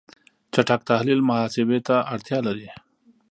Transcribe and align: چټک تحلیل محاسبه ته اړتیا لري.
چټک 0.53 0.81
تحلیل 0.89 1.19
محاسبه 1.29 1.77
ته 1.87 1.95
اړتیا 2.13 2.39
لري. 2.47 2.69